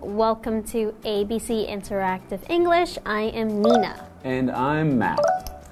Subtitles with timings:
[0.00, 2.98] Welcome to ABC Interactive English.
[3.04, 4.06] I am Nina.
[4.22, 5.18] And I'm Matt.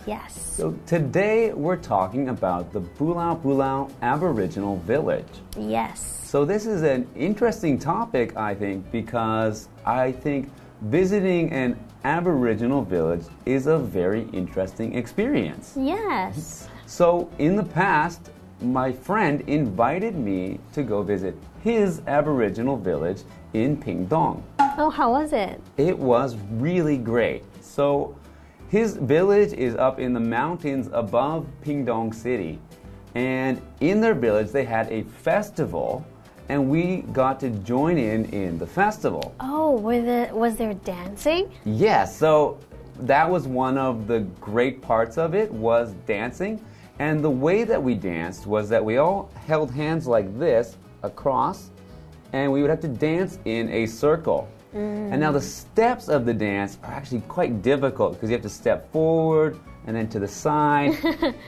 [0.05, 0.35] Yes.
[0.57, 5.29] So today we're talking about the Bulau Bulau Aboriginal Village.
[5.57, 6.01] Yes.
[6.25, 10.51] So this is an interesting topic, I think, because I think
[10.83, 15.75] visiting an Aboriginal village is a very interesting experience.
[15.77, 16.69] Yes.
[16.87, 23.77] So in the past, my friend invited me to go visit his Aboriginal village in
[23.77, 24.43] Pingdong.
[24.79, 25.61] Oh, how was it?
[25.77, 27.45] It was really great.
[27.61, 28.17] So,
[28.69, 32.59] his village is up in the mountains above Pingdong City.
[33.15, 36.05] And in their village, they had a festival,
[36.49, 39.35] and we got to join in in the festival.
[39.41, 41.51] Oh, were the, was there dancing?
[41.65, 42.59] Yes, so
[43.01, 46.63] that was one of the great parts of it was dancing.
[46.99, 51.71] And the way that we danced was that we all held hands like this across,
[52.33, 54.49] and we would have to dance in a circle.
[54.75, 55.13] Mm.
[55.13, 58.49] And now the steps of the dance are actually quite difficult because you have to
[58.49, 60.95] step forward and then to the side.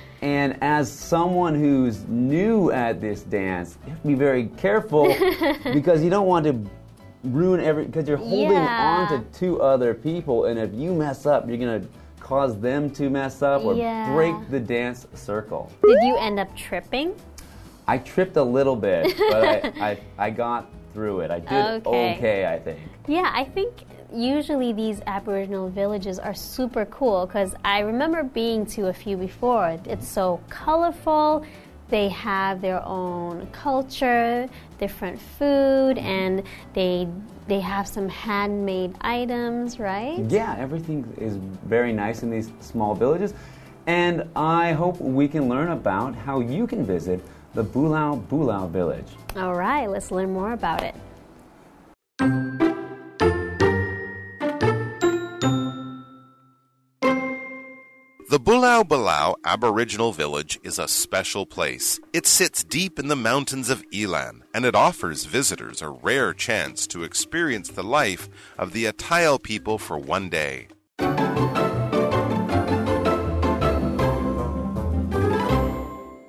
[0.22, 5.06] and as someone who's new at this dance, you have to be very careful
[5.64, 6.62] because you don't want to
[7.24, 9.08] ruin every because you're holding Yeah.
[9.10, 11.88] on to two other people and if you mess up, you're going to
[12.28, 14.12] cause them to mess up or Yeah.
[14.12, 15.72] break the dance circle.
[15.86, 17.14] Did you end up tripping?
[17.86, 21.30] I tripped a little bit, but I, I, I got through it.
[21.30, 22.14] I did Okay.
[22.16, 22.80] okay I think.
[23.06, 23.72] Yeah, I think
[24.12, 29.78] usually these Aboriginal villages are super cool because I remember being to a few before.
[29.86, 31.46] It's so colorful.
[31.90, 36.42] They have their own culture, different food, and
[36.74, 37.08] they
[37.46, 40.18] they have some handmade items, right?
[40.28, 43.32] Yeah, everything is very nice in these small villages.
[43.86, 49.06] And I hope we can learn about how you can visit the Bulau Bulau village.
[49.34, 50.94] All right, let's learn more about it.
[58.30, 61.98] The Bulau Bulau Aboriginal Village is a special place.
[62.12, 66.86] It sits deep in the mountains of Elan, and it offers visitors a rare chance
[66.88, 68.28] to experience the life
[68.58, 70.68] of the Atayal people for one day.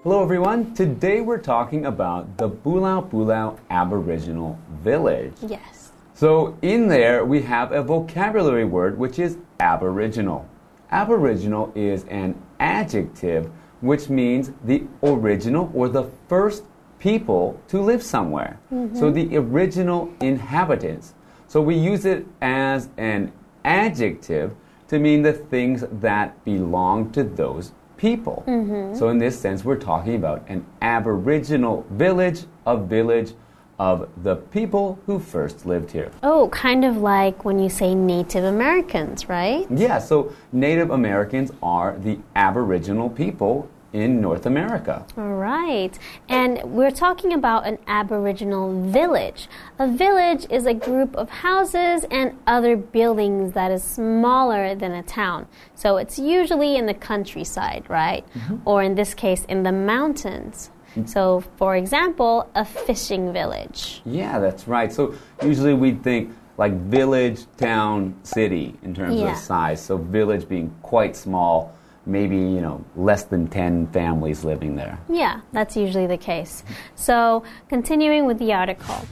[0.01, 0.73] Hello everyone.
[0.73, 5.33] Today we're talking about the Bulau Bulau Aboriginal village.
[5.45, 5.91] Yes.
[6.13, 10.47] So in there we have a vocabulary word which is aboriginal.
[10.91, 13.49] Aboriginal is an adjective
[13.81, 16.63] which means the original or the first
[16.99, 18.59] people to live somewhere.
[18.69, 19.13] So mm-hmm.
[19.13, 21.13] the original inhabitants.
[21.47, 23.31] So we use it as an
[23.63, 24.53] adjective
[24.89, 28.43] to mean the things that belong to those people.
[28.47, 28.97] Mm-hmm.
[28.97, 33.33] So in this sense we're talking about an aboriginal village, a village
[33.79, 36.11] of the people who first lived here.
[36.21, 39.65] Oh, kind of like when you say Native Americans, right?
[39.71, 45.05] Yeah, so Native Americans are the Aboriginal people in North America.
[45.17, 45.97] All right.
[46.27, 49.47] And we're talking about an Aboriginal village.
[49.79, 55.03] A village is a group of houses and other buildings that is smaller than a
[55.03, 55.47] town.
[55.73, 58.25] So it's usually in the countryside, right?
[58.33, 58.57] Mm-hmm.
[58.65, 60.69] Or in this case, in the mountains.
[61.01, 61.11] Mm-hmm.
[61.11, 64.01] So, for example, a fishing village.
[64.05, 64.91] Yeah, that's right.
[64.91, 69.31] So usually we think like village, town, city in terms Yeah.
[69.31, 69.81] of size.
[69.81, 71.73] So village being quite small,
[72.05, 74.99] maybe, you know, less than 10 families living there.
[75.07, 76.63] Yeah, that's usually the case.
[76.95, 79.05] So, continuing with the article.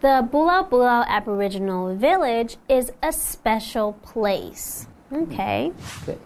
[0.00, 4.86] The Bulau Bulau Aboriginal Village is a special place.
[5.12, 5.32] Mm-hmm.
[5.32, 5.72] Okay.
[6.02, 6.18] Okay.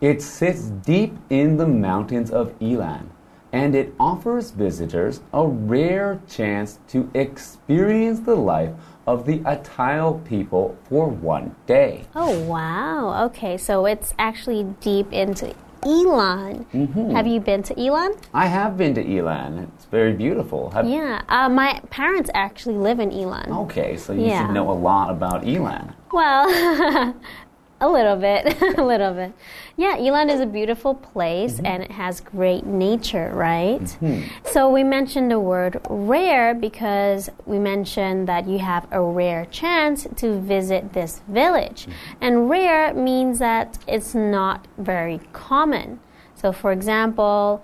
[0.00, 3.10] It sits deep in the mountains of Elan,
[3.52, 8.72] and it offers visitors a rare chance to experience the life
[9.06, 12.04] of the Atayal people for one day.
[12.14, 13.24] Oh, wow.
[13.26, 15.54] Okay, so it's actually deep into
[15.84, 16.66] Elan.
[17.14, 18.14] Have you been to Elan?
[18.34, 19.70] I have been to Elan.
[19.76, 20.70] It's very beautiful.
[20.70, 23.52] Have- Yeah, uh, my parents actually live in Elan.
[23.52, 24.46] Okay, so you Yeah.
[24.46, 25.94] should know a lot about Elan.
[26.12, 27.14] Well,
[27.80, 29.32] a little bit, a little bit.
[29.76, 31.66] Yeah, Elan is a beautiful place mm-hmm.
[31.66, 33.80] and it has great nature, right?
[33.80, 34.28] Mm-hmm.
[34.46, 40.06] So we mentioned the word rare because we mentioned that you have a rare chance
[40.16, 41.82] to visit this village.
[41.82, 42.18] Mm-hmm.
[42.22, 46.00] And rare means that it's not very common.
[46.34, 47.62] So, for example,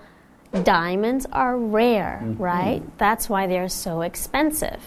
[0.63, 2.81] diamonds are rare, right?
[2.97, 4.81] That's why they're so expensive.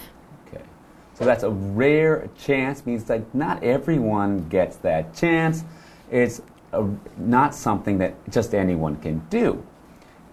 [1.16, 5.64] So that's a rare chance, means that not everyone gets that chance.
[6.10, 6.42] It's
[6.74, 6.86] a,
[7.16, 9.64] not something that just anyone can do.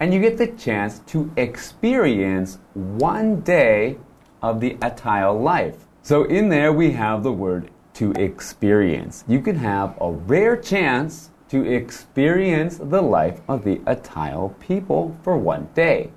[0.02, 3.98] And you get the chance to experience one day
[4.42, 5.86] of the Atayal life.
[6.02, 9.24] So in there we have the word to experience.
[9.26, 15.38] You can have a rare chance to experience the life of the Atayal people for
[15.38, 16.12] one day.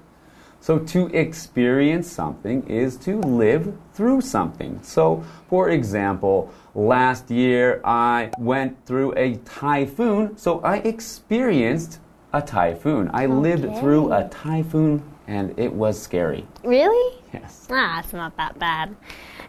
[0.67, 4.81] So to experience something is to live through something.
[4.83, 12.01] So, for example, last year I went through a typhoon, so I experienced
[12.33, 13.13] a typhoon.
[13.15, 16.45] I lived through a typhoon and it was scary.
[16.65, 17.17] Really?
[17.33, 17.69] Yes.
[17.71, 18.97] Ah, it's not that bad.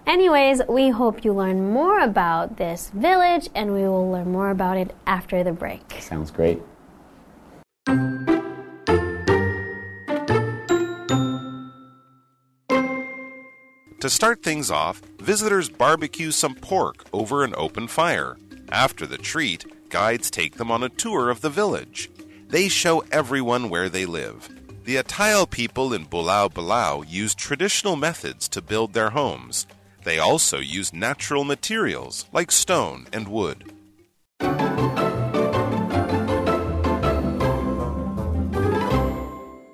[0.06, 4.78] Anyways, we hope you learn more about this village and we will learn more about
[4.78, 5.81] it after the break.
[6.00, 6.62] Sounds great.
[14.01, 18.38] To start things off, visitors barbecue some pork over an open fire.
[18.71, 22.11] After the treat, guides take them on a tour of the village.
[22.47, 24.49] They show everyone where they live.
[24.83, 29.65] The Atayal people in Bulau Bulau use traditional methods to build their homes.
[30.03, 33.73] They also use natural materials like stone and wood.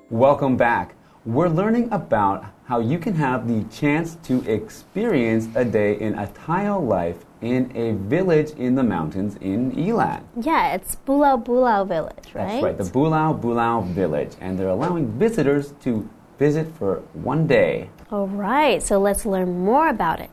[0.10, 0.96] Welcome back.
[1.26, 6.26] We're learning about how you can have the chance to experience a day in a
[6.26, 10.28] Atayal life in a village in the mountains in Elan.
[10.42, 12.48] Yeah, it's Bulau Bulau village, right?
[12.48, 14.32] That's right, the Bulau Bulau village.
[14.42, 16.10] And they're allowing visitors to
[16.40, 17.92] visit for one day.
[18.10, 20.32] All right, so let's learn more about it.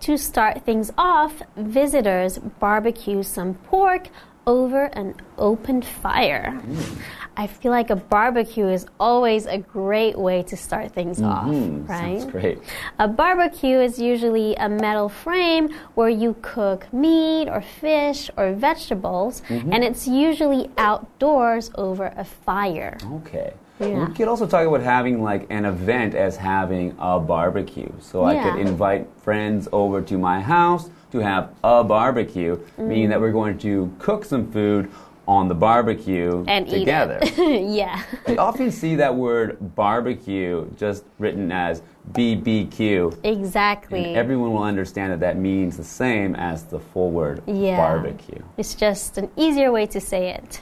[0.00, 4.08] To start things off, visitors barbecue some pork
[4.46, 6.60] over an open fire.
[6.64, 6.98] Mm.
[7.36, 11.84] I feel like a barbecue is always a great way to start things mm-hmm.
[11.84, 12.20] off, right?
[12.20, 12.58] Sounds great.
[12.98, 19.42] A barbecue is usually a metal frame where you cook meat or fish or vegetables,
[19.48, 19.72] mm-hmm.
[19.72, 22.98] and it's usually outdoors over a fire.
[23.04, 23.54] Okay.
[23.80, 24.06] Yeah.
[24.08, 27.90] We could also talk about having like an event as having a barbecue.
[28.00, 33.10] So I could invite friends over to my house to have a barbecue, meaning Mm.
[33.10, 34.90] that we're going to cook some food
[35.26, 37.20] on the barbecue And together.
[37.38, 38.02] yeah.
[38.26, 41.82] we often see that word barbecue just written as
[42.12, 43.16] BBQ.
[43.24, 44.04] Exactly.
[44.04, 47.76] And everyone will understand that that means the same as the full word Yeah.
[47.76, 48.42] barbecue.
[48.56, 50.60] It's just an easier way to say it.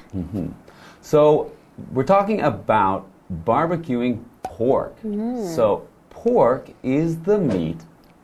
[1.01, 1.51] So
[1.93, 3.09] we're talking about
[3.45, 5.01] barbecuing pork.
[5.03, 5.55] Mm.
[5.55, 7.81] So pork is the meat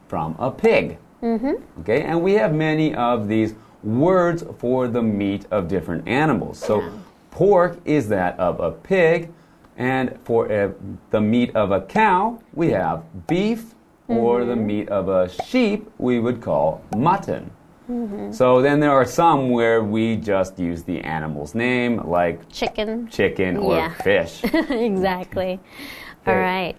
[0.08, 0.98] from a pig.
[1.22, 1.80] Mm-hmm.
[1.80, 6.58] Okay, and we have many of these words for the meat of different animals.
[6.58, 6.92] So
[7.30, 9.32] pork is that of a pig,
[9.76, 10.72] and for uh,
[11.10, 13.74] the meat of a cow, we have beef,
[14.06, 14.66] or the mm-hmm.
[14.66, 17.50] meat of a sheep, we would call mutton.
[17.90, 18.32] Mm-hmm.
[18.32, 23.08] So then there are some where we just use the animal's name, like Chicken.
[23.08, 23.92] chicken or Yeah.
[23.94, 24.42] fish.
[24.70, 25.60] exactly.
[26.26, 26.76] All right.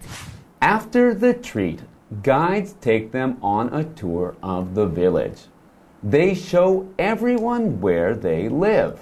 [0.61, 1.81] After the treat,
[2.23, 5.41] guides take them on a tour of the village.
[6.01, 8.99] They show everyone where they live.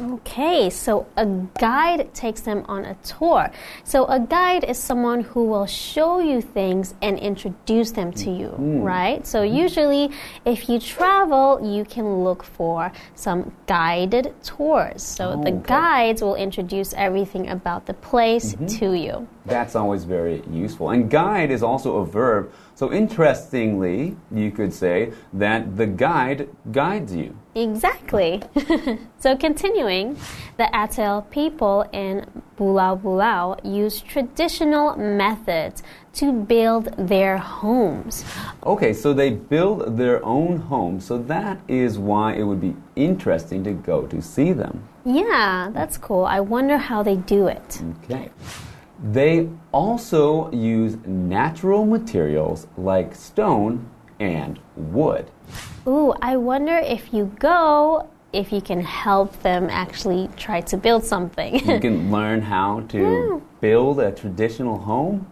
[0.00, 1.26] Okay, so a
[1.58, 3.50] guide takes them on a tour.
[3.84, 8.48] So a guide is someone who will show you things and introduce them to you,
[8.48, 8.82] mm-hmm.
[8.82, 9.26] right?
[9.26, 9.56] So mm-hmm.
[9.56, 10.10] usually,
[10.44, 15.02] if you travel, you can look for some guided tours.
[15.02, 15.68] So the oh, Okay.
[15.68, 18.66] guides will introduce everything about the place mm-hmm.
[18.78, 19.28] to you.
[19.44, 20.90] That's always very useful.
[20.90, 22.52] And guide is also a verb.
[22.74, 27.36] So interestingly, you could say that the guide guides you.
[27.54, 28.42] Exactly.
[29.18, 30.16] so continuing,
[30.56, 35.82] the Atayal people in Bulau Bulau use traditional methods
[36.14, 38.24] to build their homes.
[38.64, 41.04] Okay, so they build their own homes.
[41.04, 44.88] So that is why it would be interesting to go to see them.
[45.04, 46.24] Yeah, that's cool.
[46.24, 47.82] I wonder how they do it.
[48.04, 48.30] Okay.
[49.02, 53.90] They also use natural materials like stone
[54.22, 55.26] and wood.
[55.86, 61.04] Ooh, I wonder if you go, if you can help them actually try to build
[61.04, 61.54] something.
[61.68, 65.26] You can learn how to build a traditional home,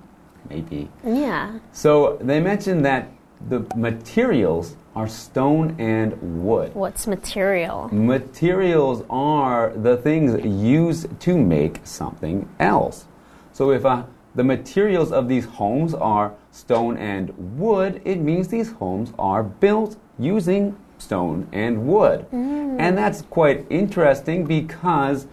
[0.49, 0.88] maybe.
[1.04, 1.59] yeah.
[1.73, 3.09] So they mentioned that
[3.49, 6.75] the materials are stone and wood.
[6.75, 7.88] What's material?
[7.92, 13.06] Materials are the things used to make something else.
[13.52, 14.02] So if uh,
[14.34, 19.96] the materials of these homes are stone and wood, it means these homes are built
[20.18, 22.26] using stone and wood.
[22.30, 22.78] Mm.
[22.78, 25.26] And that's quite interesting because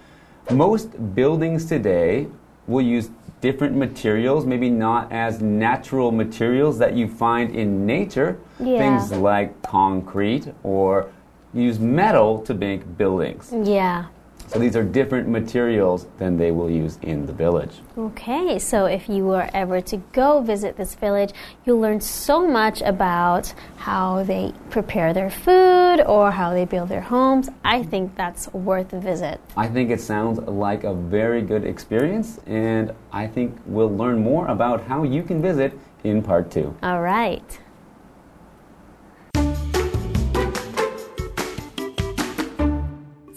[0.50, 2.28] most buildings today
[2.68, 3.10] will use
[3.42, 8.40] different materials, maybe not as natural materials that you find in nature.
[8.60, 8.80] Yeah.
[8.80, 11.12] Things like concrete or
[11.54, 13.54] use metal to make buildings.
[13.64, 14.06] Yeah.
[14.48, 17.82] So these are different materials than they will use in the village.
[17.98, 21.32] Okay, so if you were ever to go visit this village,
[21.66, 27.02] you'll learn so much about how they prepare their food or how they build their
[27.02, 27.50] homes.
[27.66, 29.42] I think that's worth a visit.
[29.58, 34.48] I think it sounds like a very good experience, and I think we'll learn more
[34.48, 36.74] about how you can visit in part two.
[36.84, 37.60] All right.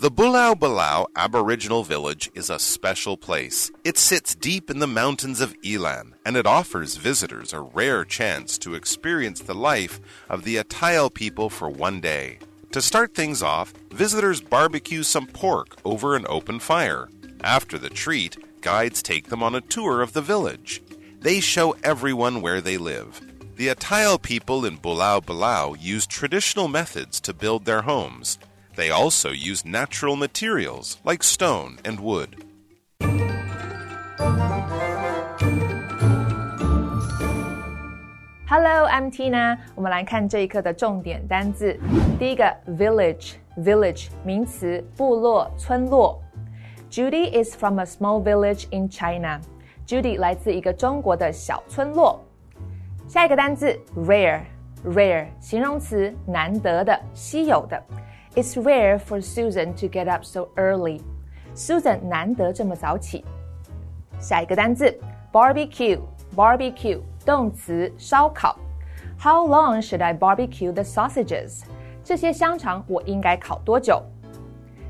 [0.01, 3.71] The Bulau Bulau Aboriginal Village is a special place.
[3.85, 8.57] It sits deep in the mountains of Elan, and it offers visitors a rare chance
[8.61, 12.39] to experience the life of the Atayal people for one day.
[12.73, 17.11] To start things off, visitors barbecue some pork over an open fire.
[17.45, 20.83] After the treat, guides take them on a tour of the village.
[21.21, 23.21] They show everyone where they live.
[23.57, 28.39] The Atayal people in Bulau Bulau use traditional methods to build their homes.
[28.76, 32.30] They also use natural materials like stone and wood.
[38.48, 39.58] Hello, I'm Tina。
[39.74, 41.80] 我们来看这一课的重点单字。
[42.20, 46.22] 第一个，village，village 名词，部落、村落。
[46.92, 49.42] Judy is from a small village in China.
[49.88, 52.24] Judy 来自一个中国的小村落。
[53.08, 57.84] 下一个单字，rare，rare 形容词，难得的、稀有的。
[58.36, 61.02] It's rare for Susan to get up so early.
[61.56, 63.24] Susan 难得这么早起。
[64.20, 65.00] 下一个单字，
[65.32, 68.58] barbecue，barbecue 动词，烧烤。
[69.18, 71.64] How long should I barbecue the sausages？
[72.04, 74.04] 这些香肠我应该烤多久？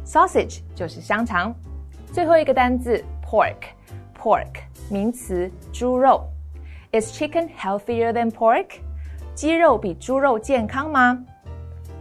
[0.06, 1.54] Sausage 就是香肠。
[2.12, 6.28] 最后一个单字，pork，pork 名词，猪肉。
[6.92, 8.80] Is chicken healthier than pork？
[9.34, 11.24] 鸡肉比猪肉健康吗？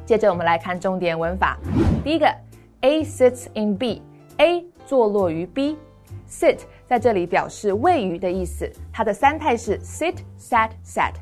[0.10, 1.56] 接着我们来看重点文法。
[2.04, 2.26] 第一个
[2.82, 5.78] ，A sits in B，A 坐落于 B。
[6.28, 11.14] Sit 在这里表示位于的意思，它的三态是 sit、sat、sat。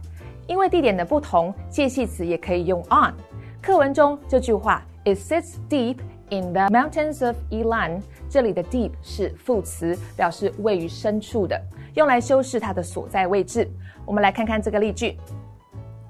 [0.47, 3.13] 因为地点的不同，介系词也可以用 on。
[3.61, 5.97] 课文中这句话，It sits deep
[6.29, 11.61] in the mountains of Elan，这里的 deep 是副词，表示位于深处的，
[11.95, 13.69] 用来修饰它的所在位置。
[14.05, 15.17] 我们来看看这个例句。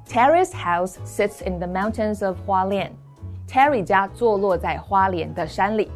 [0.06, 2.92] Terry's house sits in the mountains of 花莲。
[3.48, 5.90] Terry 家坐落在花莲的山里。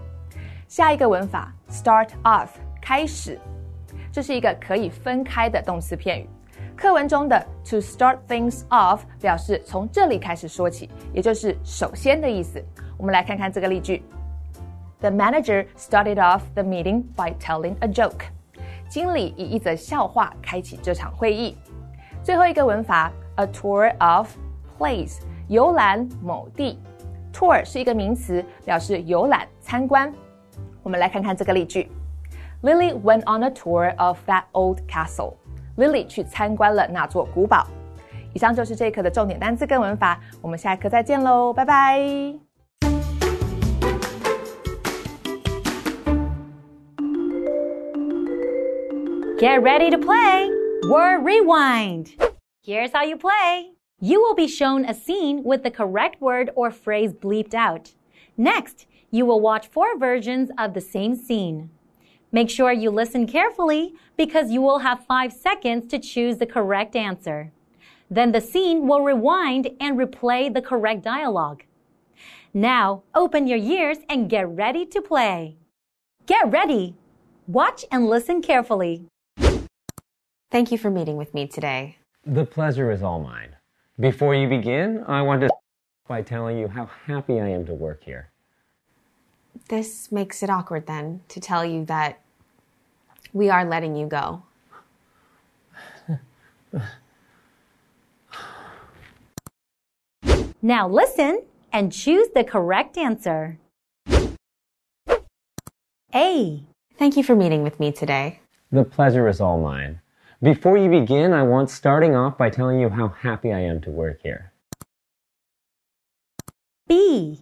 [0.68, 2.48] 下一个文法，start off
[2.80, 3.38] 开始，
[4.12, 6.28] 这是一个可以分开的动词片语。
[6.76, 12.62] 课文中的 to start things off 表示从这里开始说起，也就是首先的意思。
[12.96, 14.02] 我们来看看这个例句：
[15.00, 18.26] The manager started off the meeting by telling a joke。
[18.88, 21.56] 经理以一则笑话开启这场会议。
[22.22, 23.12] 最后一个文法。
[23.40, 24.28] a tour of
[24.78, 25.18] place，
[25.48, 26.78] 游览某地。
[27.32, 30.12] tour 是一个名词，表示游览、参观。
[30.82, 31.90] 我们来看看这个例句：
[32.62, 35.34] Lily went on a tour of that old castle.
[35.76, 37.66] Lily 去参观了那座古堡。
[38.32, 42.00] 以上就是这一课的重点单词跟文法，我们下一课再见喽，拜拜。
[49.38, 50.48] Get ready to play
[50.88, 52.29] Word Rewind.
[52.63, 53.71] Here's how you play.
[53.99, 57.95] You will be shown a scene with the correct word or phrase bleeped out.
[58.37, 61.71] Next, you will watch four versions of the same scene.
[62.31, 66.95] Make sure you listen carefully because you will have five seconds to choose the correct
[66.95, 67.51] answer.
[68.11, 71.63] Then the scene will rewind and replay the correct dialogue.
[72.53, 75.57] Now, open your ears and get ready to play.
[76.27, 76.95] Get ready.
[77.47, 79.07] Watch and listen carefully.
[80.51, 81.97] Thank you for meeting with me today.
[82.25, 83.55] The pleasure is all mine.
[83.99, 85.49] Before you begin, I want to
[86.07, 88.29] by telling you how happy I am to work here.
[89.69, 92.19] This makes it awkward then to tell you that
[93.33, 94.43] we are letting you go.
[100.61, 101.41] Now listen
[101.73, 103.57] and choose the correct answer.
[106.13, 106.63] A.
[106.97, 108.41] Thank you for meeting with me today.
[108.71, 110.01] The pleasure is all mine.
[110.43, 113.91] Before you begin, I want starting off by telling you how happy I am to
[113.91, 114.51] work here.
[116.87, 117.41] B.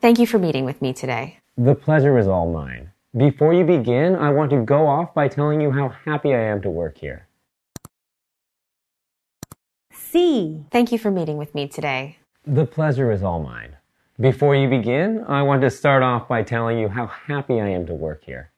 [0.00, 1.40] Thank you for meeting with me today.
[1.58, 2.92] The pleasure is all mine.
[3.14, 6.62] Before you begin, I want to go off by telling you how happy I am
[6.62, 7.26] to work here.
[9.92, 10.64] C.
[10.70, 12.20] Thank you for meeting with me today.
[12.46, 13.76] The pleasure is all mine.
[14.18, 17.84] Before you begin, I want to start off by telling you how happy I am
[17.86, 18.50] to work here.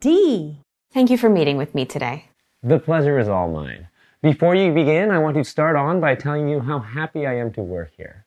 [0.00, 0.61] D.
[0.94, 2.26] Thank you for meeting with me today.
[2.62, 3.88] The pleasure is all mine.
[4.22, 7.50] Before you begin, I want to start on by telling you how happy I am
[7.54, 8.26] to work here.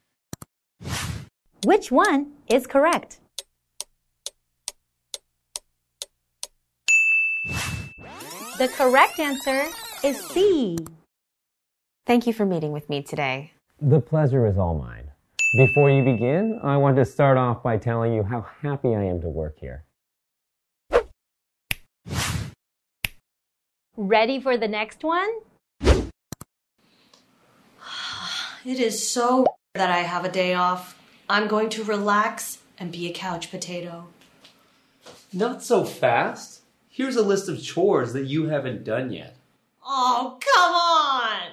[1.63, 3.19] Which one is correct?
[8.57, 9.67] The correct answer
[10.03, 10.75] is C.
[12.07, 13.53] Thank you for meeting with me today.
[13.79, 15.11] The pleasure is all mine.
[15.55, 19.21] Before you begin, I want to start off by telling you how happy I am
[19.21, 19.84] to work here.
[23.97, 25.29] Ready for the next one?
[28.65, 30.99] It is so that I have a day off.
[31.29, 34.07] I'm going to relax and be a couch potato.
[35.31, 36.61] Not so fast.
[36.89, 39.35] Here's a list of chores that you haven't done yet.
[39.85, 41.51] Oh, come on!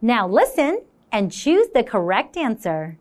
[0.00, 2.96] Now listen and choose the correct answer.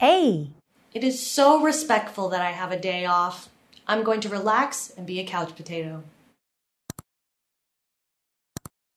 [0.00, 0.50] A.
[0.94, 3.50] It is so respectful that I have a day off.
[3.86, 6.02] I'm going to relax and be a couch potato.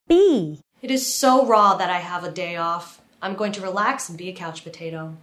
[0.08, 0.60] B.
[0.81, 3.00] It is so raw that I have a day off.
[3.22, 5.15] I'm going to relax and be a couch potato.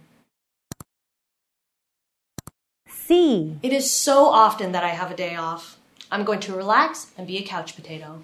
[2.87, 3.57] C.
[3.61, 5.77] It is so often that I have a day off.
[6.09, 8.23] I'm going to relax and be a couch potato.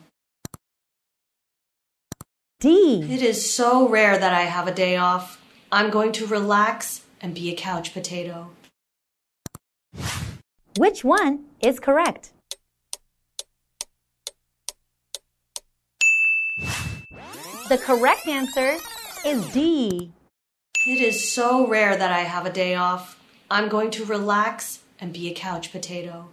[2.61, 3.01] D.
[3.09, 5.41] It is so rare that I have a day off.
[5.69, 8.51] I'm going to relax and be a couch potato.
[10.77, 12.31] Which one is correct?
[17.69, 18.77] The correct answer
[19.23, 20.11] is D.
[20.87, 23.19] It is so rare that I have a day off.
[23.51, 26.29] I'm going to relax and be a couch potato.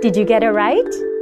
[0.00, 1.15] Did you get it right?